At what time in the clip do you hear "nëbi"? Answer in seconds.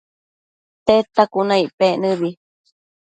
2.01-2.29